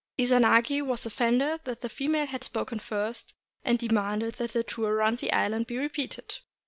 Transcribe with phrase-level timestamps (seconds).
[0.17, 5.19] Izanagi was offended that the female had spoken first, and demanded that the tour round
[5.19, 6.37] the island be repeated.